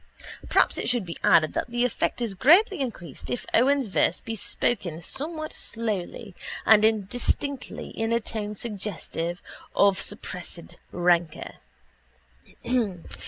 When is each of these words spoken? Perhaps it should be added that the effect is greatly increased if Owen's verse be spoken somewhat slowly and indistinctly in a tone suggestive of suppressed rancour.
Perhaps 0.49 0.79
it 0.79 0.89
should 0.89 1.05
be 1.05 1.15
added 1.23 1.53
that 1.53 1.69
the 1.69 1.85
effect 1.85 2.21
is 2.21 2.33
greatly 2.33 2.79
increased 2.79 3.29
if 3.29 3.45
Owen's 3.53 3.85
verse 3.85 4.19
be 4.19 4.33
spoken 4.35 4.99
somewhat 4.99 5.53
slowly 5.53 6.33
and 6.65 6.83
indistinctly 6.83 7.89
in 7.91 8.11
a 8.11 8.19
tone 8.19 8.55
suggestive 8.55 9.43
of 9.75 10.01
suppressed 10.01 10.79
rancour. 10.91 11.57